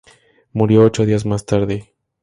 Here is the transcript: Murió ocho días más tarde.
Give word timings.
Murió 0.51 0.81
ocho 0.81 1.05
días 1.05 1.27
más 1.27 1.45
tarde. 1.45 1.93